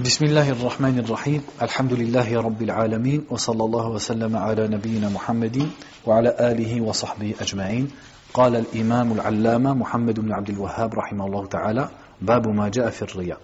[0.00, 5.68] بسم الله الرحمن الرحيم الحمد لله رب العالمين وصلى الله وسلم على نبينا محمد
[6.06, 7.90] وعلى آله وصحبه أجمعين
[8.34, 11.88] قال الإمام العلامة محمد بن عبد الوهاب رحمه الله تعالى
[12.22, 13.40] باب ما جاء في الرياء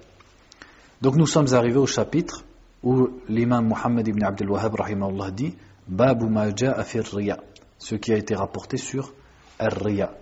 [1.02, 2.44] Donc nous sommes arrivés au chapitre
[2.82, 5.52] où l'imam Mohamed ibn Abd al-Wahhab رحمه الله dit
[5.88, 7.44] باب ما جاء في الرياء
[7.78, 9.04] سو كي a رابورتي rapporté
[9.60, 10.14] الرياء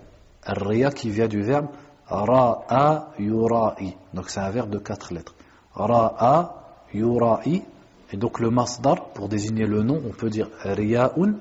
[0.49, 1.67] الرياء كي فيا دو du verbe
[2.11, 5.35] رأى يرائي donc c'est un verbe de quatre lettres.
[5.75, 6.63] Ra'a
[6.93, 7.63] yura'i.
[8.11, 11.35] Et donc le masdar pour désigner le nom on peut dire riya'un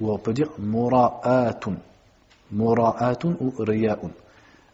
[0.00, 1.76] ou on peut dire mura'atun.
[2.50, 4.10] Mura'atun ou riya'un.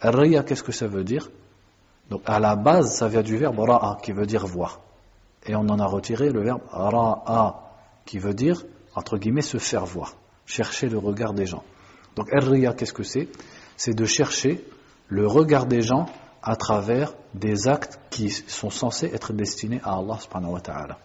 [0.00, 1.28] Ar-riya qu'est-ce que ça veut dire?
[2.08, 4.80] Donc à la base, ça vient du verbe ra'a qui veut dire voir.
[5.46, 7.62] Et on en a retiré le verbe ra'a
[8.06, 10.14] qui veut dire, entre guillemets, se faire voir,
[10.46, 11.64] chercher le regard des gens.
[12.16, 13.28] Donc riya, qu'est-ce que c'est?
[13.76, 14.64] C'est de chercher
[15.08, 16.06] le regard des gens
[16.42, 20.98] à travers des actes qui sont censés être destinés à Allah subhanahu wa ta'ala.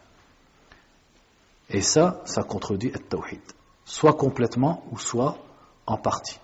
[1.70, 3.42] Et ça, ça contredit le tawhid.
[3.86, 5.38] Soit complètement ou soit
[5.86, 6.40] en partie.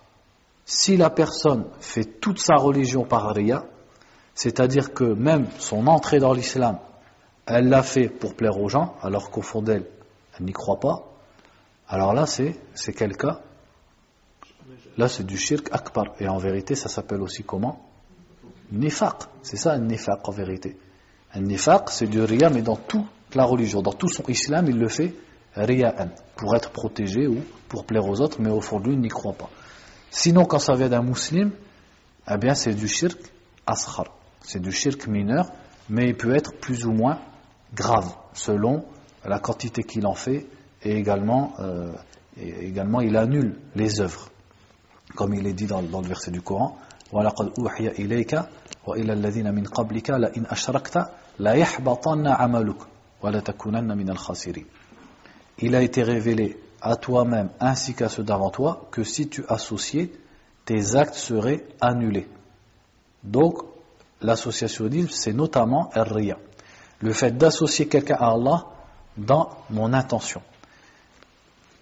[0.64, 3.64] Si la personne fait toute sa religion par riya,
[4.34, 6.78] c'est-à-dire que même son entrée dans l'islam,
[7.46, 9.86] elle l'a fait pour plaire aux gens, alors qu'au fond d'elle,
[10.38, 11.04] elle, n'y croit pas.
[11.88, 12.54] Alors là, c'est
[12.96, 13.40] quel cas?
[14.96, 16.14] Là, c'est du shirk akbar.
[16.20, 17.89] Et en vérité, ça s'appelle aussi comment?
[18.72, 19.16] Nifaq.
[19.42, 20.76] C'est ça, un nifaq en vérité.
[21.34, 24.78] Un nifaq, c'est du riya, mais dans toute la religion, dans tout son islam, il
[24.78, 25.14] le fait
[25.54, 29.32] riya'an, pour être protégé ou pour plaire aux autres, mais au fond lui, n'y croit
[29.32, 29.50] pas.
[30.10, 31.50] Sinon, quand ça vient d'un musulman,
[32.28, 33.18] eh bien, c'est du shirk
[33.66, 34.06] askhar.
[34.42, 35.50] C'est du shirk mineur,
[35.88, 37.18] mais il peut être plus ou moins
[37.74, 38.84] grave, selon
[39.24, 40.46] la quantité qu'il en fait,
[40.82, 41.92] et également, euh,
[42.36, 44.30] il annule les œuvres.
[45.14, 46.78] Comme il est dit dans le verset du Coran,
[47.11, 48.43] وَلَقَدْ أُوحِيَ إِلَيْكَ
[48.87, 50.97] وَإِلَى الَّذِينَ مِنْ قَبْلِكَ لَإِنْ أَشْرَكْتَ
[51.39, 52.77] لَيَحْبَطَنَّ عَمَلُكَ
[53.21, 54.65] وَلَتَكُونَنَّ مِنَ الْخَاسِرِينَ
[55.59, 60.11] Il a été révélé à toi-même ainsi qu'à ceux d'avant toi que si tu associais,
[60.65, 62.27] tes actes seraient annulés.
[63.23, 63.59] Donc,
[64.21, 66.37] l'associationnisme, c'est notamment riya.
[66.99, 68.65] Le fait d'associer quelqu'un à Allah
[69.17, 70.41] dans mon intention.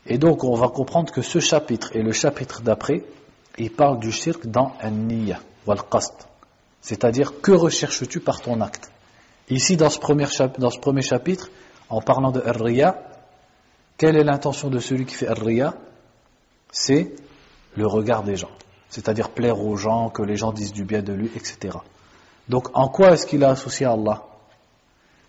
[0.05, 3.03] Et donc, on va comprendre que ce chapitre et le chapitre d'après,
[3.58, 6.14] il parle du shirk dans an-niyya wal qasd.
[6.80, 8.90] C'est-à-dire, que recherches-tu par ton acte?
[9.50, 11.50] Ici, dans ce, premier chapitre,
[11.88, 13.02] en parlant de riya,
[13.96, 15.74] quelle est l'intention de celui qui fait riya
[16.70, 17.14] C'est
[17.74, 18.50] le regard des gens.
[18.90, 21.78] C'est-à-dire plaire aux gens, que les gens disent du bien de lui, etc.
[22.48, 24.22] Donc en quoi est-ce qu'il a associé à Allah?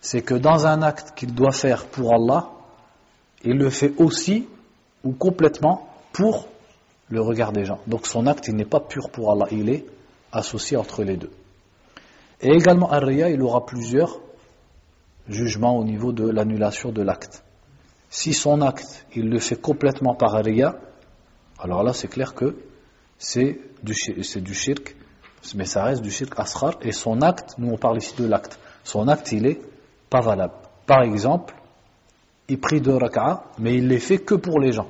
[0.02, 2.50] C'est que dans un acte qu'il doit faire pour Allah,
[3.44, 4.48] il le fait aussi
[5.04, 6.48] ou complètement pour
[7.10, 7.80] le regard des gens.
[7.88, 9.86] Donc son acte, il n'est pas pur pour Allah, il est
[10.32, 11.32] associé entre les deux.
[12.42, 14.20] Et également, à Riya, il aura plusieurs
[15.28, 17.44] jugements au niveau de l'annulation de l'acte.
[18.10, 20.76] Si son acte, il le fait complètement par Riya,
[21.60, 22.56] alors là, c'est clair que
[23.18, 23.94] c'est du,
[24.42, 24.96] du shirk
[25.56, 28.60] mais ça reste du shirk asrar, et son acte, nous on parle ici de l'acte,
[28.84, 29.62] son acte il est
[30.10, 30.54] pas valable.
[30.86, 31.56] Par exemple,
[32.48, 34.88] il prie deux raka'a, mais il les fait que pour les gens,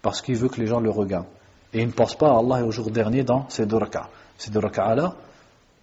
[0.00, 1.26] parce qu'il veut que les gens le regardent.
[1.74, 4.08] Et il ne pense pas à Allah et au jour dernier dans ces deux raka'a.
[4.38, 5.16] Ces deux raka'a-là,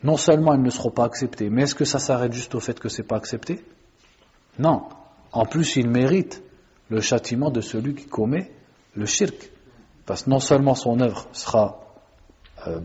[0.04, 2.80] non seulement ils ne seront pas acceptés, mais est-ce que ça s'arrête juste au fait
[2.80, 3.64] que c'est pas accepté?
[4.58, 4.84] Non.
[5.34, 6.42] En plus, il mérite
[6.90, 8.52] le châtiment de celui qui commet
[8.96, 9.52] le shirk.
[10.06, 11.80] Parce que non seulement son œuvre sera
[12.68, 12.80] euh,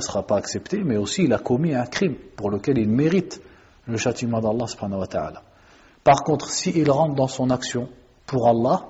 [0.00, 3.40] sera pas accepté, mais aussi il a commis un crime pour lequel il mérite
[3.86, 5.42] le châtiment d'Allah subhanahu wa ta'ala.
[6.04, 7.88] Par contre, s'il rentre dans son action
[8.26, 8.86] pour Allah,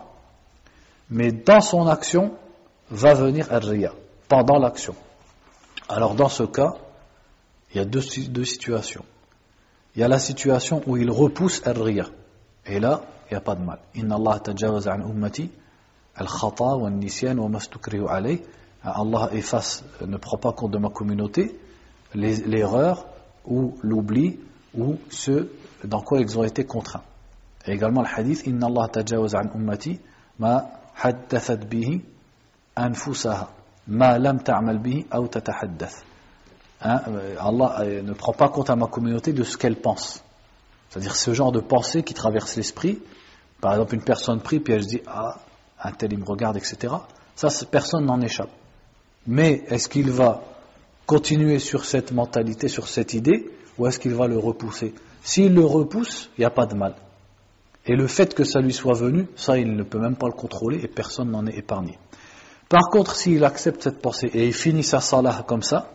[1.10, 2.32] mais dans son action
[2.90, 3.92] va venir al-riya,
[4.28, 4.94] pendant l'action.
[5.88, 6.74] Alors dans ce cas,
[7.72, 9.04] il y a deux, deux, situations.
[9.94, 12.06] Il y a la situation où il repousse al-riya,
[12.64, 13.80] et là, il n'y a pas de mal.
[13.94, 15.50] Inna Allah tajawaz an ummati
[16.14, 18.42] al-khata wa al-nisyan wa mastukrihu alayh
[18.82, 21.58] Allah efface, ne prend pas compte de ma communauté
[22.14, 23.06] l'erreur
[23.44, 24.38] ou l'oubli
[24.78, 25.48] ou ce
[25.84, 27.02] dans quoi ils ont été contraints.
[27.66, 29.98] Et également le hadith Inna Allah tajawaz an ummati
[30.38, 32.02] ma haddathat bihi
[36.82, 37.00] Hein,
[37.40, 40.22] Allah euh, ne prend pas compte à ma communauté de ce qu'elle pense.
[40.90, 43.00] C'est-à-dire ce genre de pensée qui traverse l'esprit.
[43.62, 45.38] Par exemple, une personne prie, puis elle se dit Ah,
[45.82, 46.92] un tel il me regarde, etc.
[47.34, 48.50] Ça, personne n'en échappe.
[49.26, 50.42] Mais est-ce qu'il va
[51.06, 54.94] continuer sur cette mentalité, sur cette idée, ou est-ce qu'il va le repousser?
[55.22, 56.94] S'il le repousse, il n'y a pas de mal.
[57.86, 60.32] Et le fait que ça lui soit venu, ça, il ne peut même pas le
[60.32, 61.98] contrôler et personne n'en est épargné.
[62.68, 65.90] Par contre, s'il accepte cette pensée et il finit sa salah comme ça,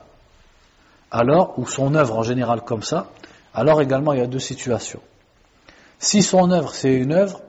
[1.12, 3.12] alors, ou son œuvre en général comme ça,
[3.54, 5.02] alors également il y a deux situations.
[6.00, 7.42] Si son œuvre, c'est une œuvre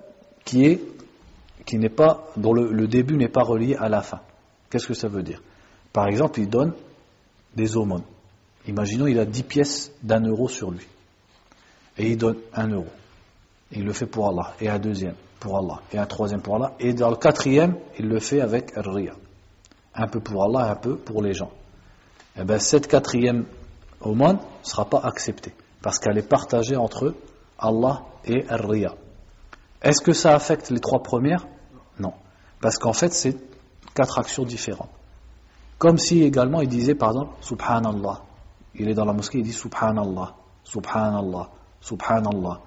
[0.44, 0.82] qui est
[1.64, 4.20] qui n'est pas dont le, début n'est pas relié à la fin.
[4.69, 5.40] Qu'est-ce que ça veut dire?
[5.92, 6.72] Par exemple, il donne
[7.54, 8.02] des aumônes.
[8.66, 10.86] Imaginons, il a 10 pièces d'un euro sur lui.
[11.98, 12.88] Et il donne un euro.
[13.70, 14.54] il le fait pour Allah.
[14.60, 15.81] Et un deuxième pour Allah.
[15.93, 16.73] Et un troisième pour Allah.
[16.79, 19.15] Et dans le quatrième, il le fait avec Ria.
[19.94, 21.50] Un peu pour Allah, un peu pour les gens.
[22.37, 23.44] Et eh bien, cette quatrième
[24.00, 25.53] aumône ne sera pas acceptée.
[25.83, 27.15] Parce qu'elle est partagée entre
[27.59, 28.94] Allah et Ria.
[29.83, 31.47] Est-ce que ça affecte les trois premières?
[31.99, 32.12] Non.
[32.61, 33.37] Parce qu'en fait, c'est
[33.94, 34.91] quatre actions différentes.
[35.79, 38.23] Comme si également il disait par exemple Subhanallah.
[38.77, 41.50] Il est dans la mosquée, il dit Subhanallah, Subhanallah,
[41.81, 42.61] Subhanallah.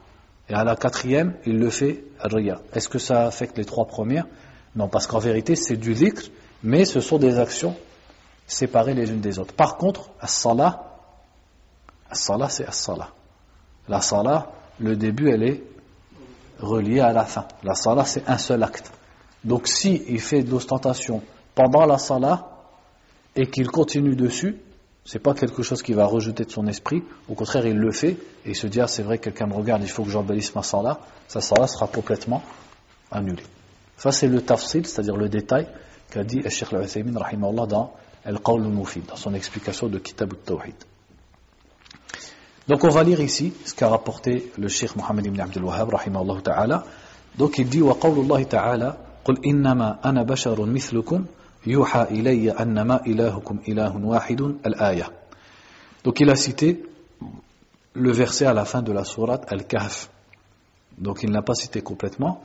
[0.49, 2.61] Et à la quatrième, il le fait Riya.
[2.73, 4.27] Est-ce que ça affecte les trois premières?
[4.75, 6.29] Non, parce qu'en vérité, c'est du dhikr,
[6.63, 7.75] mais ce sont des actions
[8.45, 9.53] séparées les unes des autres.
[9.53, 10.97] Par contre, as-salah,
[12.11, 13.09] as-salah c'est as-salah.
[13.87, 15.63] La salah, le début, elle est
[16.59, 17.47] reliée à la fin.
[17.63, 18.91] La salah, c'est un seul acte.
[19.43, 21.21] Donc si il fait de l'ostentation
[21.53, 22.49] pendant la salah
[23.35, 24.57] et qu'il continue dessus,
[25.04, 27.02] c'est pas quelque chose qui va rejeter de son esprit.
[27.28, 29.82] Au contraire, il le fait et il se dit ah c'est vrai quelqu'un me regarde,
[29.82, 31.00] il faut que j'embellisse ma salah.
[31.28, 32.42] Sa salah sera complètement
[33.10, 33.42] annulée.
[33.96, 35.66] Ça c'est le tafsil, c'est-à-dire le détail
[36.10, 37.92] qu'a dit Sheikh al-Uthaymin dans
[38.24, 40.74] Al-Qawl al-Mufid, dans son explication de Kitab al-Tawhid.
[42.68, 46.40] Donc on va lire ici ce qu'a rapporté le Cheikh Mohammed ibn Abdul Wahhab rahimahullah
[46.42, 46.84] ta'ala.
[47.36, 51.24] Donc il dit wa qawlullah ta'ala قل إنما أنا بشر مثلكم
[51.66, 55.10] يوحى إلي أنما إلهكم إله واحد الآية
[56.02, 56.82] Donc il a cité
[57.92, 60.08] le verset à la fin de la sourate Al-Kahf.
[60.96, 62.42] Donc il n'a pas cité complètement.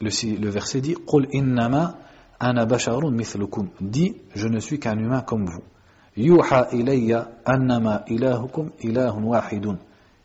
[0.00, 0.10] Le,
[0.40, 1.94] le verset dit قل إنما
[2.42, 5.64] أنا بشر مثلكم dit je ne suis qu'un humain comme vous.
[6.16, 9.78] Yuha ilayya annama ilahukum ilahun wahidun.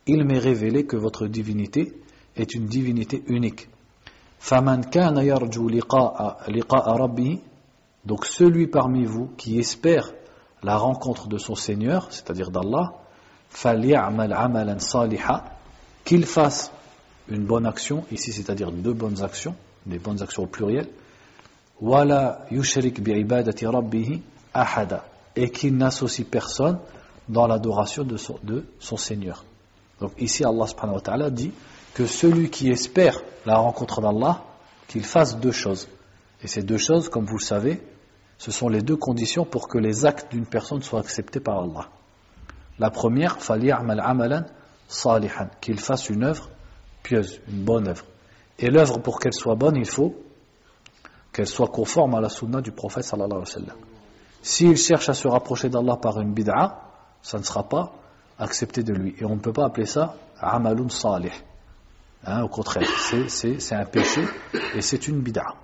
[0.06, 1.94] Il m'est révélé que votre divinité
[2.36, 3.68] est une divinité unique.
[4.38, 7.42] Faman kana yarju liqa'a rabbi.
[8.05, 10.13] Donc celui parmi vous qui espère
[10.63, 12.95] la rencontre de son Seigneur, c'est-à-dire d'Allah,
[16.05, 16.73] qu'il fasse
[17.29, 19.55] une bonne action, ici c'est-à-dire deux bonnes actions,
[19.87, 20.89] des bonnes actions au pluriel,
[25.37, 26.79] et qu'il n'associe personne
[27.29, 29.45] dans l'adoration de, de son, Seigneur.
[30.01, 31.53] Donc ici Allah subhanahu wa ta'ala dit
[31.95, 34.43] que celui qui espère la rencontre d'Allah,
[34.89, 35.89] qu'il fasse deux choses.
[36.43, 37.81] Et ces deux choses, comme vous le savez,
[38.44, 41.90] ce sont les deux conditions pour que les actes d'une personne soient acceptés par Allah.
[42.80, 44.46] La première, فَلْيَعْمَلْ amalan
[44.88, 46.50] salihan, qu'il fasse une œuvre
[47.04, 48.06] pieuse, une bonne œuvre.
[48.58, 50.16] Et l'œuvre, pour qu'elle soit bonne, il faut
[51.34, 53.78] qu'elle soit conforme à la sunna du prophète sallallahu alayhi wa sallam.
[54.42, 56.82] S'il cherche à se rapprocher d'Allah par une bid'a,
[57.22, 57.92] ça ne sera pas
[58.38, 59.16] accepté de lui.
[59.20, 61.32] Et on ne peut pas appeler ça amalun salih.
[62.24, 62.88] Hein, au contraire,
[63.28, 64.26] c'est un péché
[64.76, 65.56] et c'est une bid'a.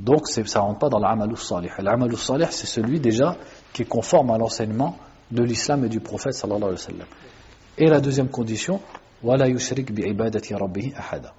[0.00, 1.70] Donc ça ne rentre pas dans l'amalou salih.
[1.78, 3.36] L'amalou salih, c'est celui déjà
[3.72, 4.96] qui est conforme à l'enseignement
[5.30, 7.06] de l'islam et du prophète sallallahu alayhi wa sallam.
[7.76, 8.80] Et la deuxième condition,
[9.22, 11.34] wala yushrik bi ibadati rabbih ahada.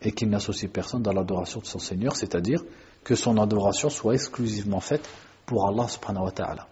[0.00, 2.62] Et qu'il n'associe personne dans l'adoration de son Seigneur, c'est-à-dire
[3.02, 5.08] que son adoration soit exclusivement faite
[5.44, 6.68] pour Allah subhanahu wa ta'ala.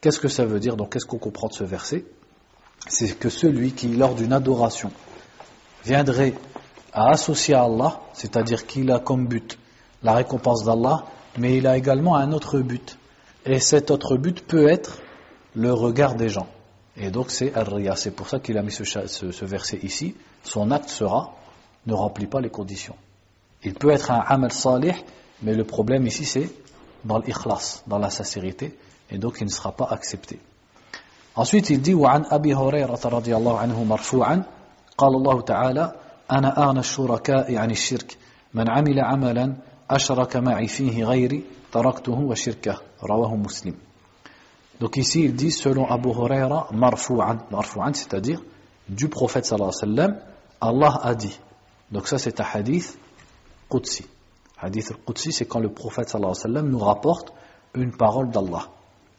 [0.00, 0.76] Qu'est-ce que ça veut dire?
[0.76, 2.04] Donc qu'est-ce qu'on comprend de ce verset?
[2.86, 4.92] C'est que celui qui, lors d'une adoration,
[5.84, 6.34] viendrait
[6.92, 9.58] à associer à Allah, c'est-à-dire qu'il a comme but
[10.01, 11.05] la récompense d'Allah,
[11.37, 12.97] mais il a également un autre but.
[13.45, 14.99] Et cet autre but peut être
[15.55, 16.47] le regard des gens.
[16.95, 17.95] Et donc c'est Ar-Riya.
[17.95, 20.15] C'est pour ça qu'il a mis ce, ce, verset ici.
[20.43, 21.33] Son acte sera,
[21.85, 22.95] ne remplit pas les conditions.
[23.63, 24.93] Il peut être un amal salih,
[25.41, 26.49] mais le problème ici c'est
[27.03, 28.77] dans l'ikhlas, dans la sincérité,
[29.09, 30.39] et donc il ne sera pas accepté.
[31.35, 34.43] Ensuite, il dit وعن أبي هريرة رضي الله عنه مرفوعا
[34.97, 35.93] قال الله تعالى
[36.31, 38.17] أنا أغنى الشركاء عن الشرك
[38.53, 39.55] من عمل عملا
[44.80, 48.40] donc ici il dit selon Abu Huraira marfou'an marfou'an c'est-à-dire
[48.88, 50.20] du prophète sallallahu alayhi wa sallam
[50.60, 51.38] Allah a dit.
[51.90, 52.98] Donc ça c'est un hadith
[53.68, 54.06] Qudsi.
[54.58, 57.32] Hadith Qudsi c'est quand le prophète sallallahu alayhi wasallam nous rapporte
[57.74, 58.68] une parole d'Allah.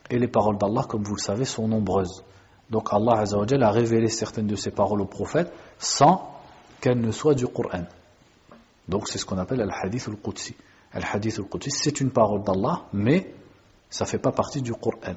[0.10, 2.24] Et les paroles d'Allah comme vous le savez sont nombreuses.
[2.70, 6.30] Donc Allah a révélé certaines de ses paroles au prophète sans
[6.82, 7.84] qu'elles ne soient du Coran
[8.90, 10.56] donc c'est ce qu'on appelle al-Hadith al-Qudsi.
[10.92, 13.34] Al-Hadith al-Qudsi, c'est une parole d'Allah, mais
[13.88, 15.16] ça ne fait pas partie du Coran.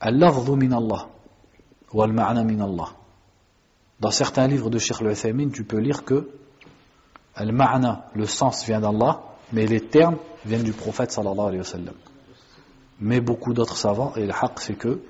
[0.00, 1.08] Al-Lafdhu min Allah,
[1.92, 2.88] ou al-Ma'na min Allah.
[4.00, 6.30] Dans certains livres de Sheikh al tu peux lire que
[7.34, 11.94] Al-ma'na, le sens vient d'Allah, mais les termes viennent du prophète sallallahu alayhi wa sallam.
[13.00, 15.02] Mais beaucoup d'autres savants, et le haq c'est que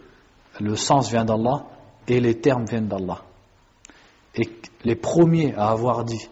[0.58, 1.66] le sens vient d'Allah
[2.08, 3.22] et les termes viennent d'Allah.
[4.34, 4.48] Et
[4.84, 6.28] les premiers à avoir dit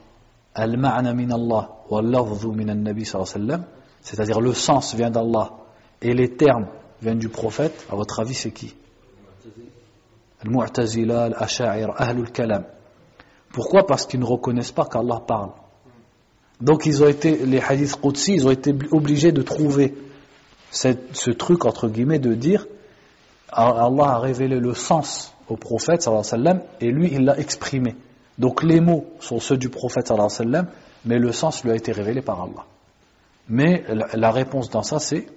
[0.55, 5.53] Al-ma'na min Allah wa al min al-nabi c'est-à-dire le sens vient d'Allah
[6.01, 6.69] et les termes
[7.03, 8.75] viennent du prophète, à votre avis c'est qui
[10.45, 12.65] Al-Mu'tazila, Al-Asha'ir, Ahlul Kalam.
[13.51, 13.87] Pourquoi?
[13.87, 15.51] Parce qu'ils ne reconnaissent pas qu'Allah parle.
[16.61, 19.95] Donc ils ont été, les hadiths Qudsi, ils ont été obligés de trouver
[20.71, 22.67] ce truc entre guillemets de dire
[23.52, 27.38] Allah a révélé le sens au prophète sallallahu alayhi wa sallam, et lui il l'a
[27.38, 27.96] exprimé.
[28.38, 30.68] Donc les mots sont ceux du prophète sallallahu alayhi wa sallam,
[31.06, 32.66] mais le sens lui a été révélé par Allah.
[33.50, 33.84] Mais
[34.14, 35.28] la réponse dans ça c'est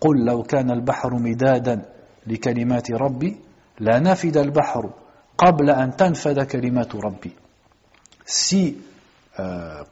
[0.00, 1.82] قل لو كان البحر مدادا
[2.26, 3.36] لكلمات ربي
[3.80, 4.90] لنفد البحر
[5.38, 7.32] قبل أن تنفد كلمات ربي
[8.24, 8.74] si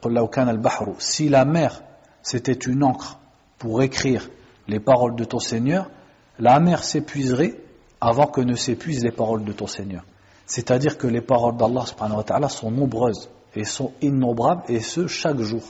[0.03, 1.83] قل لو كان البحر si la mer
[2.23, 3.19] c'était une encre
[3.59, 4.31] pour écrire
[4.67, 5.91] les paroles de ton Seigneur
[6.40, 7.56] la mer s'épuiserait
[8.02, 10.04] avant que ne s'épuisent les paroles de ton Seigneur.
[10.46, 15.62] C'est-à-dire que les paroles d'Allah sont nombreuses et sont innombrables et ce chaque jour.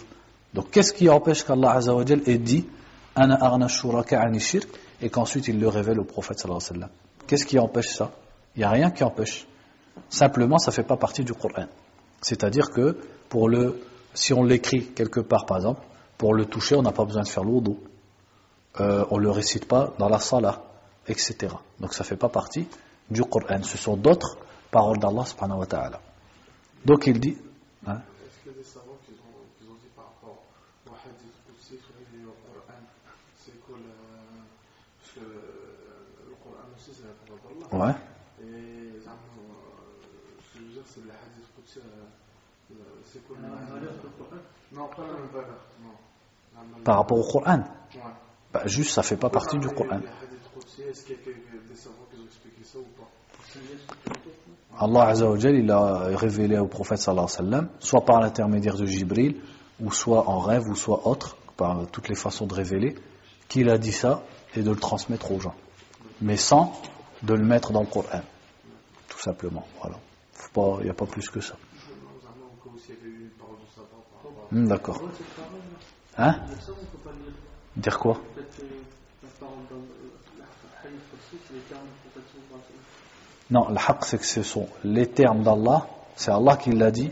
[0.54, 1.80] Donc qu'est-ce qui empêche qu'Allah
[2.26, 2.68] ait dit
[5.02, 6.46] et qu'ensuite il le révèle au prophète
[7.28, 8.12] Qu'est-ce qui empêche ça?
[8.56, 9.48] Il n'y a rien qui empêche.
[10.10, 11.66] Simplement, ça ne fait pas partie du Coran.
[12.22, 12.98] C'est-à-dire que
[13.28, 13.82] pour le,
[14.14, 15.82] si on l'écrit quelque part, par exemple,
[16.18, 17.62] pour le toucher, on n'a pas besoin de faire l'eau
[18.80, 20.62] euh, on ne le récite pas dans la salah,
[21.08, 21.54] etc.
[21.80, 22.68] Donc ça ne fait pas partie
[23.10, 23.64] du Coran.
[23.64, 24.38] Ce sont d'autres
[24.72, 26.00] paroles d'Allah subhanahu wa ta'ala.
[26.86, 27.38] Donc il dit...
[27.88, 30.38] Hein, Est-ce qu'il y a des savants qui ont, qui ont dit par rapport
[30.86, 32.80] au hadith aussi et au Coran
[33.38, 33.90] C'est que le,
[35.00, 35.20] parce que
[36.30, 37.86] le Coran aussi c'est la parole d'Allah.
[37.86, 38.46] Ouais.
[38.46, 39.12] Et ça,
[40.56, 41.80] je veux dire c'est le hadith Qudsi,
[43.06, 46.84] c'est quoi la valeur du Coran Non, pas la même valeur, non.
[46.84, 47.64] Par rapport au Coran
[47.96, 48.29] Ouais.
[48.54, 50.02] Bah, juste, ça ne fait pas partie du Coran.
[54.78, 59.42] Allah Azzawajal, il a révélé au prophète sallallahu alayhi sallam, soit par l'intermédiaire de Jibril,
[59.80, 62.96] ou soit en rêve, ou soit autre, par toutes les façons de révéler,
[63.48, 64.24] qu'il a dit ça
[64.56, 65.56] et de le transmettre aux gens.
[66.22, 66.80] Mais sans
[67.24, 68.22] de le mettre dans le Coran.
[69.08, 69.66] Tout simplement.
[69.82, 69.98] Voilà.
[70.80, 71.56] Il n'y a pas plus que ça.
[74.52, 75.02] Hmm, d'accord.
[76.18, 76.40] Hein?
[77.80, 78.18] Dire quoi
[83.50, 87.10] Non, le haq, c'est que ce sont les termes d'Allah, c'est Allah qui l'a dit,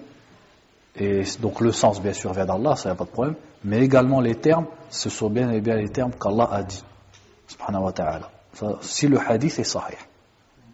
[0.97, 3.79] et donc le sens, bien sûr, vient d'Allah, ça n'y a pas de problème, mais
[3.79, 6.83] également les termes, ce sont bien et bien les termes qu'Allah a dit,
[7.47, 8.29] subhanahu wa ta'ala.
[8.81, 9.95] Si le hadith est sahih,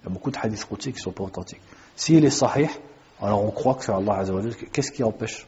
[0.01, 1.61] il y a beaucoup de hadiths qui ne sont pas authentiques.
[1.95, 2.69] S'il est sahih,
[3.21, 4.23] alors on croit que c'est Allah
[4.71, 5.47] Qu'est-ce qui empêche?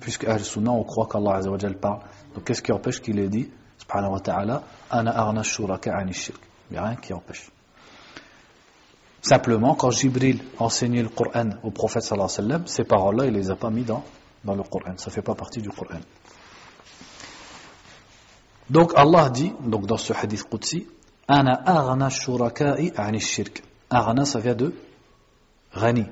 [0.00, 1.40] Puisque Ahl-Sunnah, on croit qu'Allah
[1.80, 2.00] parle.
[2.34, 3.48] Donc qu'est-ce qui empêche qu'il ait dit?
[5.42, 6.04] Shuraka.
[6.70, 7.50] Il n'y a rien qui empêche.
[9.20, 13.32] Simplement, quand Jibril enseignait le Coran au prophète sallallahu alayhi wa sallam, ces paroles-là, il
[13.32, 14.04] ne les a pas mis dans,
[14.44, 14.94] dans le Coran.
[14.96, 16.00] Ça ne fait pas partie du Coran.
[18.70, 20.86] Donc Allah dit, donc dans ce hadith Qudsi,
[21.26, 23.62] Ana arna shuraka'i shirk.
[23.90, 24.74] Arna, ça vient de
[25.72, 26.06] Rani.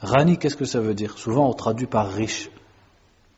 [0.00, 1.18] Rani, qu'est-ce que ça veut dire?
[1.18, 2.50] Souvent on traduit par riche.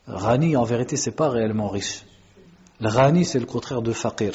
[0.07, 2.03] Rani, en vérité, c'est pas réellement riche.
[2.80, 4.32] Le Rani, c'est le contraire de faqir.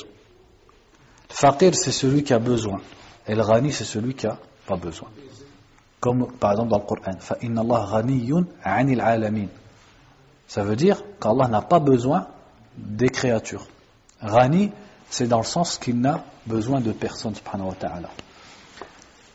[1.30, 2.82] Le faqir, c'est celui qui a besoin.
[3.28, 5.10] Et le Rani, c'est celui qui a pas besoin.
[6.00, 9.50] Comme par exemple dans le Coran, فَإِنَّ اللَّهَ غَنِيٌّ عَنِ الْعَالَمِينَ
[10.48, 12.28] Ça veut dire qu'Allah n'a pas besoin
[12.78, 13.68] des créatures.
[14.22, 14.72] Rani,
[15.10, 18.10] c'est dans le sens qu'il n'a besoin de personne, subhanahu wa ta'ala.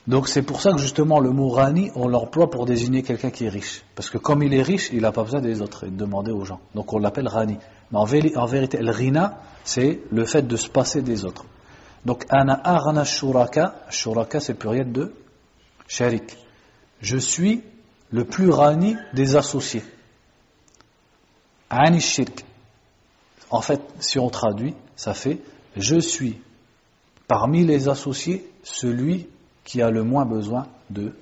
[0.07, 3.47] Donc c'est pour ça que justement le mot rani, on l'emploie pour désigner quelqu'un qui
[3.47, 3.83] est riche.
[3.95, 6.45] Parce que comme il est riche, il n'a pas besoin des autres, il demander aux
[6.45, 6.61] gens.
[6.75, 7.57] Donc on l'appelle rani.
[7.91, 8.05] Mais en,
[8.46, 11.46] vérité, le rina, c'est le fait de se passer des autres.
[12.05, 15.13] Donc ana arna shuraka, shuraka c'est pluriel de
[15.88, 16.38] sharik.
[17.01, 17.63] Je suis
[18.12, 19.84] le plus rani des associés.
[21.69, 22.46] Ani shirk.
[23.50, 25.39] En fait, si on traduit, ça fait
[25.75, 26.41] je suis
[27.27, 29.27] parmi les associés celui
[29.63, 31.13] qui a le moins besoin de,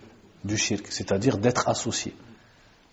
[0.43, 2.13] du shirk, c'est-à-dire d'être associé.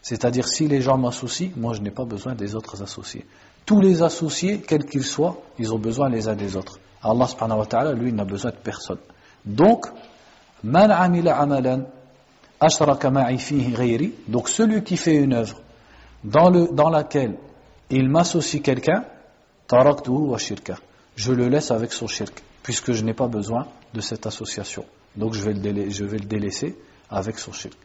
[0.03, 3.25] C'est-à-dire si les gens m'associent, moi je n'ai pas besoin des autres associés.
[3.67, 6.79] Tous les associés, quels qu'ils soient, ils ont besoin les uns des autres.
[7.03, 8.99] Allah subhanahu wa ta'ala, lui, n'a besoin de personne.
[9.45, 9.87] Donc,
[10.63, 11.85] man amila amalan
[12.61, 15.61] ashraka fihi donc celui qui fait une œuvre
[16.23, 17.37] dans, le, dans laquelle
[17.91, 19.05] il m'associe quelqu'un,
[19.67, 20.77] taraktuhu wa shirka.
[21.17, 24.85] Je le laisse avec son shirk, puisque je n'ai pas besoin de cette association.
[25.17, 26.77] Donc je vais le, délaisser
[27.11, 27.77] avec son shirk.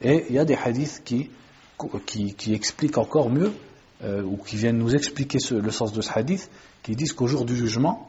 [0.00, 1.30] Et il y a des hadiths qui,
[2.36, 3.52] qui expliquent encore mieux,
[4.04, 6.50] euh, ou qui viennent nous expliquer le sens de ce hadith,
[6.82, 8.08] qui disent qu'au jour du jugement,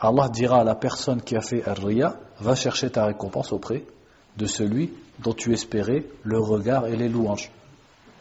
[0.00, 3.84] Allah dira à la personne qui a fait ar-riya, va chercher ta récompense auprès
[4.36, 7.50] de celui dont tu espérais le regard et les louanges.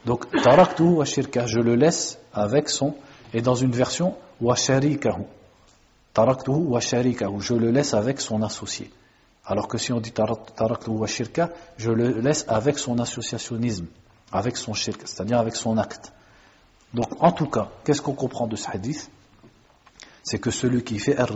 [0.05, 2.95] Donc, taraktuhu wa shirka, je le laisse avec son,
[3.33, 5.24] et dans une version, wa sharikahu.
[6.13, 8.89] Taraktuhu wa sharikahu, je le laisse avec son associé.
[9.45, 13.88] Alors que si on dit taraktuhu wa shirka, je le laisse avec son associationnisme,
[14.31, 16.12] avec son shirk, c'est-à-dire avec son acte.
[16.94, 19.10] Donc, en tout cas, qu'est-ce qu'on comprend de ce hadith?
[20.24, 21.29] C'est que celui qui fait ar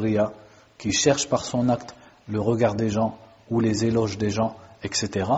[0.77, 1.95] qui cherche par son acte
[2.27, 3.17] le regard des gens
[3.49, 5.29] ou les éloges des gens, etc.,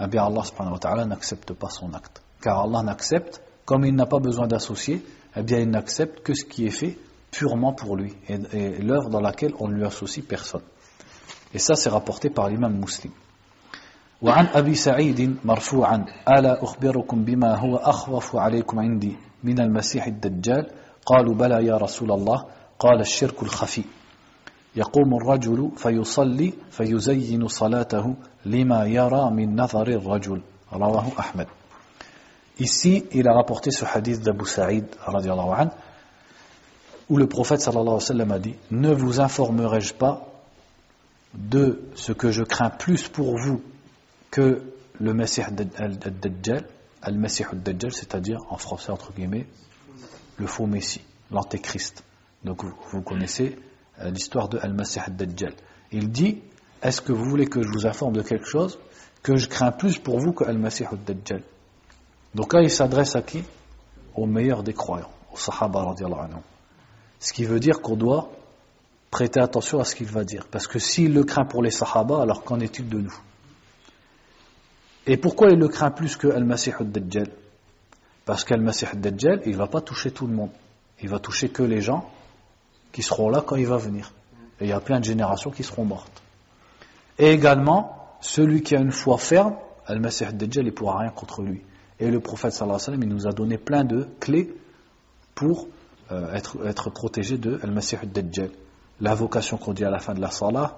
[0.00, 2.22] eh bien Allah n'accepte pas son acte.
[2.40, 5.04] Car Allah n'accepte, comme il n'a pas besoin d'associer,
[5.36, 6.98] eh bien il n'accepte que ce qui est fait
[7.30, 10.62] purement pour lui, et, l'œuvre dans laquelle on ne lui associe personne.
[11.52, 13.12] Et ça c'est rapporté par l'imam muslim.
[14.22, 20.70] وعن أبي سعيد مرفوعا ألا أخبركم بما هو أخوف عليكم عندي من المسيح الدجال؟
[21.06, 22.44] قالوا بلى يا رسول الله.
[22.78, 23.84] قال الشرك الخفي.
[24.76, 28.14] يقوم الرجل فيصلي فيزين صلاته
[28.46, 30.40] لما يرى من نظر الرجل.
[30.72, 31.46] رواه أحمد.
[32.60, 35.68] Ici, il a rapporté ce hadith d'Abu Sa'id anhu,
[37.08, 40.26] où le prophète sallallahu alayhi wa sallam a dit Ne vous informerai-je pas
[41.34, 43.62] de ce que je crains plus pour vous
[44.30, 44.62] que
[45.00, 46.64] le Messie al-Dajjal,
[47.02, 49.46] al-Messie al-Dajjal, c'est-à-dire en français entre guillemets,
[50.36, 52.04] le faux Messie, l'antéchrist.
[52.44, 53.58] Donc vous, connaissez
[54.00, 55.54] euh, l'histoire de al-Messie al-Dajjal.
[55.92, 56.40] Il dit
[56.82, 58.78] Est-ce que vous voulez que je vous informe de quelque chose
[59.22, 61.42] que je crains plus pour vous que al-Messie al-Dajjal?
[62.34, 63.42] Donc là, il s'adresse à qui?
[64.14, 66.42] Au meilleur des croyants, aux Sahaba anhu.
[67.20, 68.30] Ce qui veut dire qu'on doit
[69.10, 70.46] prêter attention à ce qu'il va dire.
[70.50, 73.14] Parce que s'il le craint pour les Sahaba, alors qu'en est-il de nous?
[75.08, 77.28] Et pourquoi il le craint plus que Al-Masih al-Dajjal?
[78.26, 80.50] Parce qu'Al-Masih al-Dajjal, il ne va pas toucher tout le monde.
[81.00, 82.10] Il va toucher que les gens
[82.92, 84.12] qui seront là quand il va venir.
[84.60, 86.22] Et il y a plein de générations qui seront mortes.
[87.18, 91.40] Et également, celui qui a une foi ferme, Al-Masih al-Dajjal, il ne pourra rien contre
[91.40, 91.62] lui.
[91.98, 94.54] Et le prophète sallallahu alayhi wa sallam, il nous a donné plein de clés
[95.34, 95.68] pour
[96.12, 98.50] euh, être, protégé de Al-Masih al-Dajjal.
[99.00, 100.76] L'invocation qu'on dit à la fin de la salah,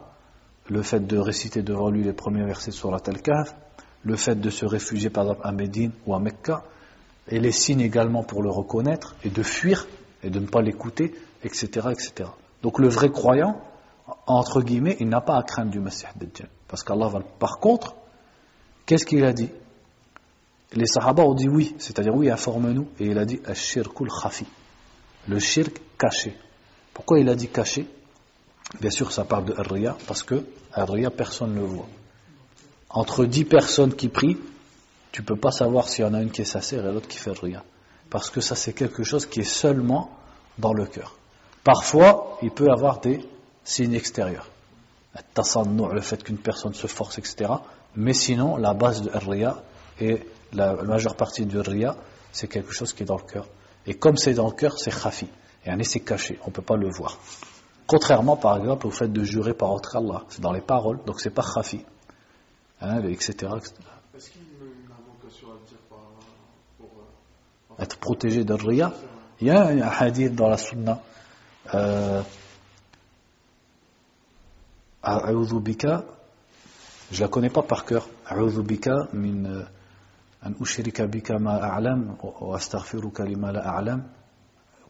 [0.69, 3.57] le fait de réciter devant lui les premiers versets sur la Al-Kahf,
[4.03, 6.65] le fait de se réfugier par exemple à Médine ou à Mecca,
[7.29, 9.87] et les signes également pour le reconnaître, et de fuir,
[10.23, 12.31] et de ne pas l'écouter, etc., etc.
[12.63, 13.61] Donc le vrai croyant,
[14.27, 16.49] entre guillemets, il n'a pas à craindre du Masih Dajjal.
[16.67, 17.21] Parce qu'Allah va...
[17.21, 17.95] Par contre,
[18.87, 19.51] qu'est-ce qu'il a dit?
[20.73, 22.89] Les Sahaba ont dit oui, c'est-à-dire oui, informe-nous.
[22.99, 24.47] Et il a dit Ashirkul khafi,
[25.29, 26.37] le shirk caché.
[26.95, 27.87] Pourquoi il a dit caché?
[28.81, 31.89] Bien sûr, ça parle de Ar-Riya, parce que Ar-Riya, personne ne le voit.
[32.91, 34.39] Entre dix personnes qui prient,
[35.13, 37.09] tu ne peux pas savoir s'il y en a une qui est sincère et l'autre
[37.09, 37.63] qui fait Ar-Riya.
[38.11, 40.11] Parce que ça, c'est quelque chose qui est seulement
[40.59, 41.15] dans le cœur.
[41.63, 43.21] Parfois, il peut y avoir des
[43.65, 44.49] signes extérieurs.
[45.35, 47.51] Le fait qu'une personne se force, etc.
[47.97, 49.63] Mais sinon, la base de Ar-Riya
[50.01, 51.97] est la, majeure partie du ria,
[52.33, 53.47] c'est quelque chose qui est dans le cœur.
[53.87, 55.29] Et comme c'est dans le cœur, c'est khafi.
[55.65, 57.19] Et c'est caché, on ne peut pas le voir.
[57.87, 60.23] Contrairement, par exemple, au fait de jurer par autre Allah.
[60.29, 61.85] C'est dans les paroles, donc c'est pas khafi.
[62.83, 63.33] Hein, etc.
[64.17, 65.79] Est-ce qu'il y a une invocation à dire
[66.79, 66.89] pour,
[67.79, 68.93] euh, Être protégé d'un ria
[69.41, 71.03] Il y a un hadith dans la sunna.
[71.75, 72.23] Euh,
[77.11, 78.09] je la connais pas par cœur.
[79.13, 79.67] min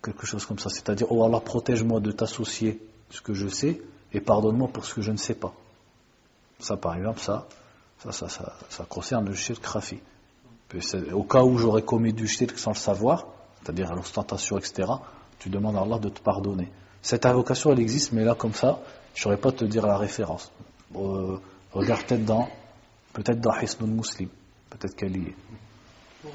[0.02, 4.20] quelque chose comme ça c'est-à-dire oh Allah protège-moi de t'associer ce que je sais et
[4.20, 5.52] pardonne-moi pour ce que je ne sais pas
[6.58, 7.46] ça par exemple ça
[8.02, 10.00] ça, ça, ça, ça concerne le shirk khafi
[11.12, 13.26] au cas où j'aurais commis du shirk sans le savoir
[13.62, 14.88] c'est-à-dire l'ostentation etc
[15.38, 16.70] tu demandes à Allah de te pardonner.
[17.02, 18.80] Cette invocation elle existe mais là comme ça
[19.14, 20.52] je ne saurais pas te dire la référence.
[20.94, 21.38] Euh,
[21.72, 22.48] regarde peut-être dans
[23.12, 24.28] peut-être dans Hisnul Muslim
[24.70, 25.36] Peut-être qu'elle y est.
[26.22, 26.32] Pour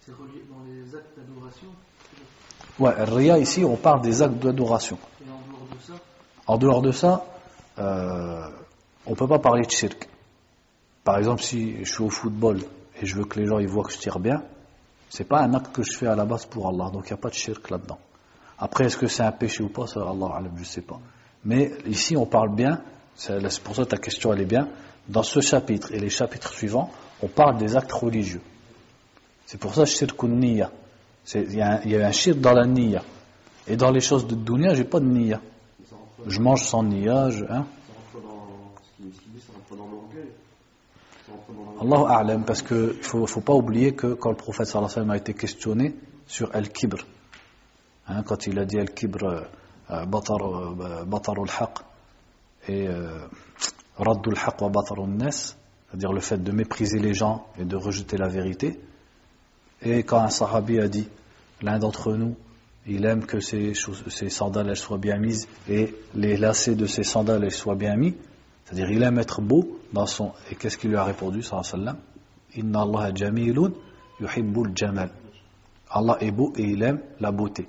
[0.00, 1.68] c'est relié dans les actes d'adoration.
[2.78, 4.98] Ouais, Ria ici, on parle des actes d'adoration.
[5.20, 5.94] Et en dehors de ça
[6.46, 7.24] En dehors de ça,
[7.78, 8.48] euh,
[9.06, 10.08] on ne peut pas parler de shirk.
[11.02, 12.60] Par exemple, si je suis au football
[13.00, 14.42] et je veux que les gens voient que je tire bien,
[15.10, 17.18] c'est pas un acte que je fais à la base pour Allah, donc il n'y
[17.18, 17.98] a pas de shirk là-dedans.
[18.58, 20.98] Après, est-ce que c'est un péché ou pas, ça, Allah, je ne sais pas.
[21.44, 22.80] Mais ici, on parle bien
[23.16, 24.68] c'est pour ça que ta question elle est bien.
[25.08, 26.90] Dans ce chapitre et les chapitres suivants,
[27.22, 28.40] on parle des actes religieux.
[29.46, 30.70] C'est pour ça shirkun niya.
[31.34, 33.02] Il y, a un shirk dans la niya.
[33.66, 35.40] Et dans les choses de dunya, j'ai pas de niya.
[36.26, 37.30] Je mange sans niya.
[37.30, 37.66] Je, hein?
[41.80, 45.14] Allah a'lam, parce qu'il ne faut, pas oublier que quand le prophète sallallahu alayhi wa
[45.14, 45.94] a été questionné
[46.26, 47.04] sur Al-Kibr,
[48.08, 49.40] hein, quand il a dit Al-Kibr, euh,
[49.90, 51.78] euh, Batar al-Haq,
[52.68, 53.26] et euh,
[53.96, 54.70] Raddul Haq wa
[55.06, 55.56] Nas,
[55.88, 58.80] c'est-à-dire le fait de mépriser les gens et de rejeter la vérité.
[59.82, 61.08] Et quand un sahabi a dit,
[61.62, 62.36] l'un d'entre nous,
[62.86, 67.74] il aime que ses, sandales soient bien mises et les lacets de ses sandales soient
[67.74, 68.14] bien mis,
[68.64, 70.32] c'est-à-dire il aime être beau dans son...
[70.50, 71.96] Et qu'est-ce qu'il lui a répondu, sallallahu
[72.56, 73.12] Inna Allah
[74.20, 75.10] yuhibbul jamal.
[75.90, 77.66] Allah est beau et il aime la beauté.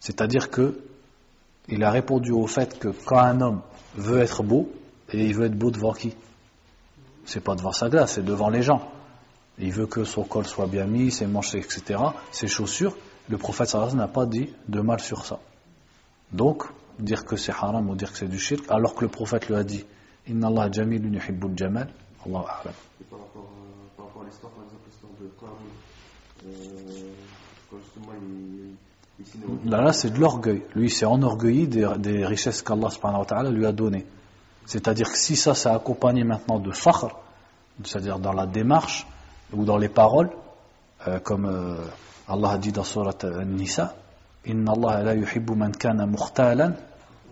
[0.00, 0.80] C'est-à-dire que
[1.68, 3.60] il a répondu au fait que quand un homme
[3.94, 4.70] veut être beau,
[5.12, 6.14] et il veut être beau devant qui?
[7.24, 8.90] C'est pas devant sa glace, c'est devant les gens.
[9.58, 12.00] Il veut que son col soit bien mis, ses manches, etc.,
[12.30, 12.96] ses chaussures.
[13.28, 15.38] Le prophète sallallahu n'a pas dit de mal sur ça.
[16.32, 16.64] Donc,
[16.98, 19.54] dire que c'est haram ou dire que c'est du shirk, alors que le prophète lui
[19.54, 19.84] a dit
[20.26, 21.88] Inna Allah jamilun yuhibbul jamal,
[22.26, 22.74] Allah a'lam.
[23.10, 25.54] Par rapport, euh, par rapport à l'histoire, par exemple, l'histoire de Qarun,
[26.46, 27.12] euh,
[27.70, 28.74] quand justement il
[29.64, 30.62] Là, là c'est de l'orgueil.
[30.74, 32.88] Lui, s'est enorgueilli des, des richesses qu'Allah
[33.50, 34.06] lui a données.
[34.64, 37.08] C'est-à-dire que si ça s'est accompagné maintenant de fakhr,
[37.84, 39.06] c'est-à-dire dans la démarche
[39.52, 40.30] ou dans les paroles,
[41.06, 41.46] euh, comme
[42.28, 43.94] Allah a dit dans Surat An-Nisa,
[44.46, 46.74] Inna Allah la yuhibbu man kana mukhtalan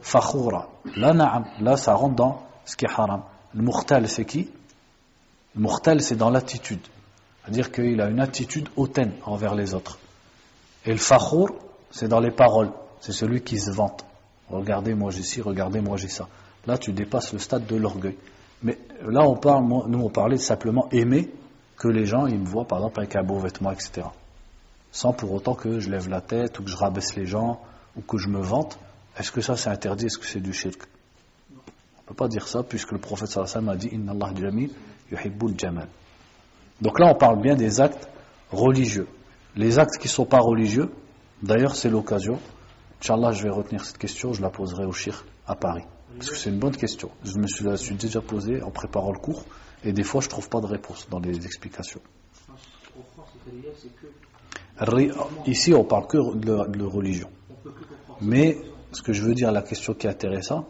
[0.00, 0.68] fakhura.
[0.96, 3.22] Là, na'am, là, ça rentre dans ce qui est haram.
[3.54, 4.50] Le mukhtal, c'est qui?
[5.54, 6.80] Le mukhtal, c'est dans l'attitude.
[7.42, 9.98] C'est-à-dire qu'il a une attitude hautaine envers les autres.
[10.84, 11.50] Et le fakhour,
[11.90, 12.70] c'est dans les paroles.
[13.00, 14.04] C'est celui qui se vante.
[14.48, 16.28] Regardez, moi j'ai ci, regardez, moi j'ai ça.
[16.66, 18.16] Là, tu dépasses le stade de l'orgueil.
[18.62, 21.30] Mais là, on parle, nous, on parlait simplement aimer
[21.76, 24.06] que les gens, ils me voient, par exemple, avec un beau vêtement, etc.
[24.96, 27.60] Sans pour autant que je lève la tête, ou que je rabaisse les gens,
[27.96, 28.78] ou que je me vante.
[29.18, 30.06] Est-ce que ça, c'est interdit?
[30.06, 30.80] Est-ce que c'est du shirk?
[31.50, 34.70] On ne peut pas dire ça, puisque le prophète sallallahu a dit Inna Allah jamil
[35.10, 35.88] yuhibbul jamal.
[36.80, 38.08] Donc là, on parle bien des actes
[38.50, 39.06] religieux.
[39.54, 40.90] Les actes qui ne sont pas religieux,
[41.42, 42.40] D'ailleurs, c'est l'occasion.
[43.02, 45.84] Inch'Allah, je vais retenir cette question, je la poserai au Shir à Paris.
[46.16, 47.10] Parce que c'est une bonne question.
[47.24, 49.44] Je me suis, déjà posée en préparant le cours,
[49.84, 52.00] et des fois, je ne trouve pas de réponse dans les explications.
[55.46, 57.30] Ici, on parle que de, religion.
[58.20, 58.58] Mais,
[58.92, 60.66] ce que je veux dire, la question qui est intéressante,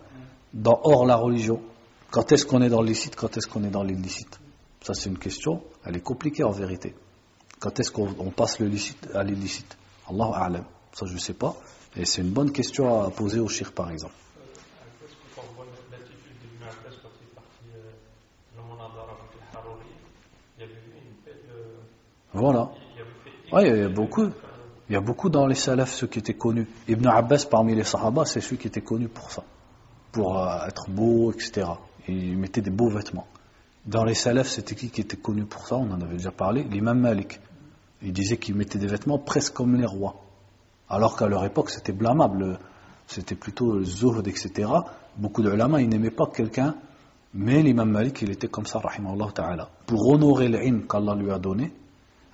[0.55, 1.61] dans hors la religion,
[2.11, 4.39] quand est-ce qu'on est dans l'illicite, quand est-ce qu'on est dans l'illicite?
[4.81, 6.95] Ça, c'est une question, elle est compliquée en vérité.
[7.59, 9.77] Quand est-ce qu'on passe le licite à l'illicite?
[10.09, 10.65] Allah A'lam.
[10.93, 11.57] Ça, je ne sais pas.
[11.97, 14.15] Et c'est une bonne question à poser au shir, par exemple.
[22.33, 22.71] Voilà.
[23.63, 24.29] Il y a beaucoup.
[24.89, 26.69] Il y a beaucoup dans les salafs ceux qui étaient connus.
[26.87, 29.43] Ibn Abbas parmi les sahaba, c'est celui qui était connu pour ça.
[30.13, 31.67] Pour euh, être beau, etc.
[32.07, 33.27] Il mettait des beaux vêtements.
[33.85, 35.77] Dans les salafs, c'était qui qui était connu pour ça?
[35.77, 36.65] On en avait déjà parlé.
[36.65, 37.41] L'imam Malik.
[38.03, 40.23] Il disait qu'ils mettaient des vêtements presque comme les rois.
[40.89, 42.59] Alors qu'à leur époque, c'était blâmable.
[43.07, 44.69] C'était plutôt zuhd, etc.
[45.17, 46.75] Beaucoup de ulama, ils n'aimaient pas quelqu'un,
[47.35, 48.81] mais l'imam Malik, il était comme ça,
[49.35, 49.69] ta'ala.
[49.87, 51.73] Pour honorer l'ilm qu'Allah lui a donné,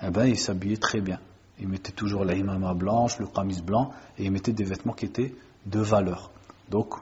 [0.03, 1.21] eh ben, il s'habillait très bien.
[1.59, 5.05] Il mettait toujours la imama blanche, le qamis blanc, et il mettait des vêtements qui
[5.07, 5.35] étaient
[5.67, 6.31] de valeur.
[6.69, 6.95] Donc,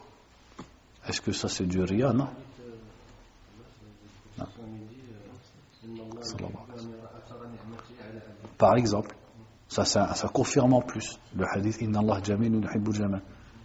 [1.09, 2.29] est-ce que ça c'est du ria Non.
[4.39, 4.45] non.
[8.59, 9.17] Par exemple,
[9.69, 13.23] ça, ça, ça, confirme en plus le hadith Inna Allah jamil yuhibbu jamal.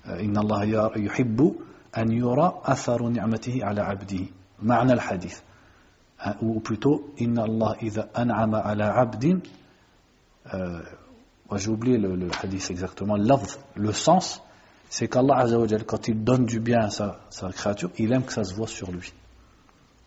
[0.08, 1.58] Euh, Inna Allah yuhibbu
[1.94, 4.32] an yura atharu ni'matihi ala abdihi.
[4.62, 5.44] Ma'na al-hadith.
[6.24, 9.40] Hein, ou plutôt, Inna Allah idha an'ama ala abdin.
[10.54, 10.82] Euh,
[11.56, 13.18] j'ai oublié le, hadith exactement.
[13.76, 14.42] Le sens,
[14.90, 15.46] c'est qu'Allah
[15.86, 17.20] quand il donne du bien à sa,
[17.54, 19.14] créature, il aime que ça se voit sur lui.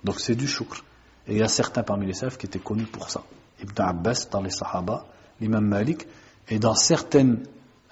[0.05, 0.85] Donc c'est du shukr.
[1.27, 3.23] Et il y a certains parmi les salafs qui étaient connus pour ça.
[3.63, 5.05] Ibn Abbas dans les Sahaba,
[5.41, 6.07] l'imam Malik,
[6.49, 7.45] et dans certaines,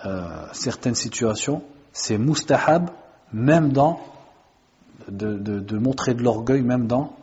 [0.05, 2.91] euh, certaines situations, c'est mustahab,
[3.33, 4.01] même dans,
[5.09, 7.17] de montrer de l'orgueil, même dans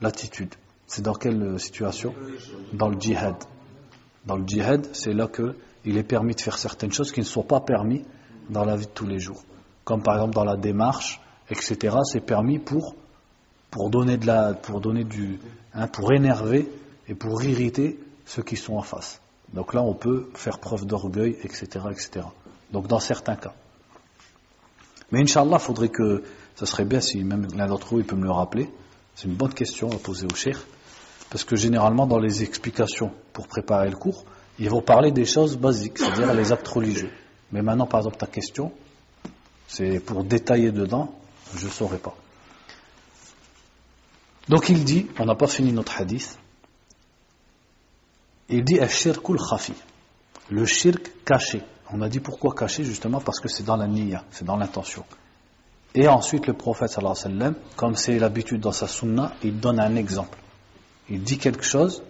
[0.00, 0.54] l'attitude.
[0.86, 2.14] C'est dans quelle euh, situation?
[2.72, 3.36] Dans le djihad.
[4.26, 7.42] Dans le djihad, c'est là qu'il est permis de faire certaines choses qui ne sont
[7.42, 8.04] pas permis
[8.48, 9.42] dans la vie de tous les jours.
[9.84, 11.96] Comme par exemple dans la démarche, etc.
[12.04, 12.94] C'est permis pour,
[13.70, 15.38] pour donner de la, pour donner du,
[15.74, 16.68] hein, pour énerver
[17.08, 19.20] et pour irriter ceux qui sont en face.
[19.52, 22.26] Donc là, on peut faire preuve d'orgueil, etc., etc.
[22.72, 23.54] Donc dans certains cas.
[25.10, 26.22] Mais Inch'Allah, faudrait que,
[26.54, 28.70] ça serait bien si même l'un d'entre vous il peut me le rappeler.
[29.20, 30.58] C'est une bonne question à poser au cher.
[31.28, 34.24] Parce que généralement, dans les explications pour préparer le cours,
[34.58, 37.10] ils vont parler des choses basiques, c'est-à-dire les actes religieux.
[37.52, 38.72] Mais maintenant, par exemple, ta question,
[39.68, 41.14] c'est pour détailler dedans,
[41.54, 42.16] je ne saurais pas.
[44.48, 46.38] Donc il dit, on n'a pas fini notre hadith,
[48.48, 49.74] il dit shirkul khafi,
[50.48, 51.60] le shirk caché.
[51.92, 55.04] On a dit pourquoi caché justement parce que c'est dans la niya, c'est dans l'intention.
[55.94, 59.96] Et ensuite, le prophète, alayhi wa comme c'est l'habitude dans sa sunna, il donne un
[59.96, 60.38] exemple.
[61.08, 62.02] Il dit quelque chose,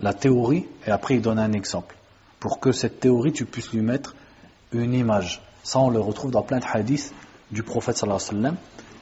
[0.00, 1.96] la théorie, et après il donne un exemple.
[2.38, 4.14] Pour que cette théorie, tu puisses lui mettre
[4.72, 5.42] une image.
[5.62, 7.12] Ça, on le retrouve dans plein de hadiths
[7.50, 8.52] du prophète, alayhi wa.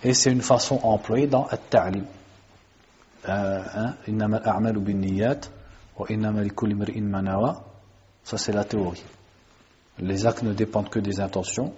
[0.03, 2.05] Et c'est une façon employée dans At-Ta'lim.
[3.29, 3.95] Euh, hein,
[8.25, 9.03] ça c'est la théorie.
[9.99, 11.73] Les actes ne dépendent que des intentions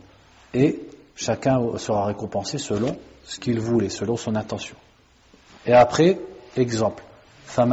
[0.53, 0.81] et
[1.21, 4.77] Chacun sera récompensé selon ce qu'il voulait, selon son intention.
[5.67, 6.19] Et après,
[6.57, 7.05] exemple.
[7.47, 7.67] Ça,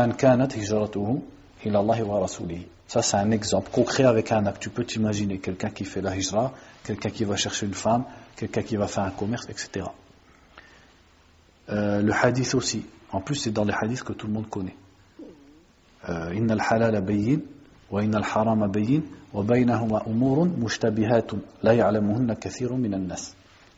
[3.01, 4.61] c'est un exemple concret avec un acte.
[4.61, 6.51] Tu peux t'imaginer quelqu'un qui fait la hijra,
[6.83, 8.03] quelqu'un qui va chercher une femme,
[8.35, 9.85] quelqu'un qui va faire un commerce, etc.
[11.69, 12.85] Euh, le hadith aussi.
[13.13, 14.75] En plus, c'est dans les hadiths que tout le monde connaît.
[16.09, 17.39] Euh, inna al-halal bayyin
[17.89, 22.93] wa inna al-haram bayyin wa baynahuma umurun mushtabihatun la ya'lamuhunna kathirun min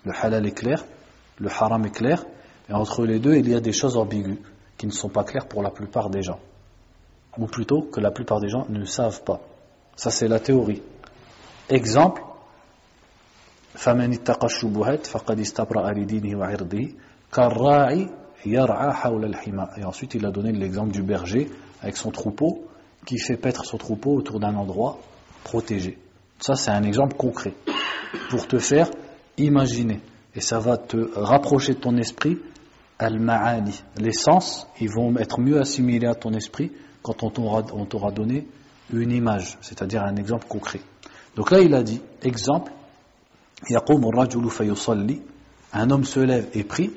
[0.05, 0.85] le halal est clair,
[1.38, 2.25] le haram est clair,
[2.69, 4.38] et entre les deux, il y a des choses ambiguës
[4.77, 6.39] qui ne sont pas claires pour la plupart des gens.
[7.38, 9.41] Ou plutôt que la plupart des gens ne savent pas.
[9.95, 10.81] Ça, c'est la théorie.
[11.69, 12.23] Exemple
[19.77, 22.65] Et ensuite, il a donné l'exemple du berger avec son troupeau
[23.05, 24.99] qui fait paître son troupeau autour d'un endroit
[25.43, 25.97] protégé.
[26.39, 27.53] Ça, c'est un exemple concret
[28.29, 28.89] pour te faire
[29.39, 30.02] imaginer.
[30.36, 32.38] Et ça va te rapprocher de ton esprit,
[32.99, 33.82] al-ma'ani.
[33.97, 36.71] Les sens, ils vont être mieux assimilés à ton esprit
[37.02, 37.30] quand on
[37.86, 38.45] t'aura donné
[38.93, 40.82] une image, c'est-à-dire un exemple concret.
[41.36, 42.71] Donc là, il a dit, exemple,
[45.73, 46.91] un homme se lève et prie,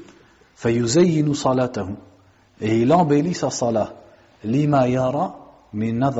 [2.60, 3.94] et il embellit sa salah,
[4.44, 5.36] lima yara
[5.72, 6.10] min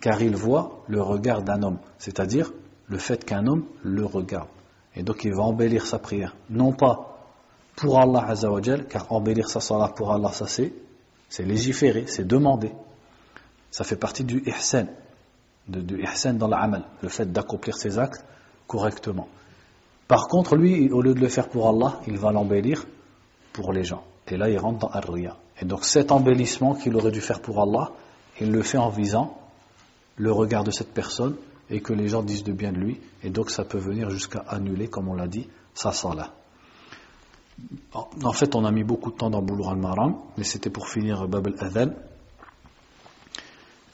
[0.00, 2.52] car il voit le regard d'un homme, c'est-à-dire
[2.86, 4.48] le fait qu'un homme le regarde
[4.98, 7.18] et donc il va embellir sa prière non pas
[7.76, 10.72] pour Allah azawajal car embellir sa salat pour Allah ça c'est
[11.30, 12.72] c'est légiféré c'est demandé
[13.70, 14.86] ça fait partie du ihsan
[15.66, 18.24] du ihsan dans l'amal le fait d'accomplir ses actes
[18.66, 19.28] correctement
[20.06, 22.84] par contre lui au lieu de le faire pour Allah il va l'embellir
[23.58, 24.04] pour les gens.
[24.28, 25.36] Et là, il rentre dans Ar-Riya.
[25.60, 27.90] Et donc cet embellissement qu'il aurait dû faire pour Allah,
[28.40, 29.36] il le fait en visant
[30.16, 31.34] le regard de cette personne
[31.70, 33.00] et que les gens disent de bien de lui.
[33.22, 36.32] Et donc ça peut venir jusqu'à annuler, comme on l'a dit, sa salat.
[38.22, 41.26] En fait, on a mis beaucoup de temps dans Boulour al-Maram, mais c'était pour finir
[41.26, 41.92] Bab al-Adhan.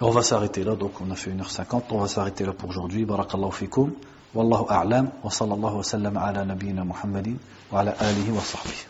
[0.00, 3.04] On va s'arrêter là, donc on a fait 1h50, on va s'arrêter là pour aujourd'hui.
[3.04, 3.92] Barakallahu fikum.
[4.34, 7.37] Wallahu a'lam, wa sallallahu wa sallam ala nabiyyina Muhammadin,
[7.70, 8.87] wa ala alihi wa sahbihi.